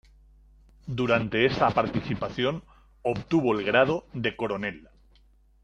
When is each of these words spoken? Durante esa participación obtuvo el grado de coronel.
Durante 0.87 1.45
esa 1.45 1.69
participación 1.69 2.63
obtuvo 3.03 3.53
el 3.53 3.63
grado 3.63 4.07
de 4.13 4.35
coronel. 4.35 4.87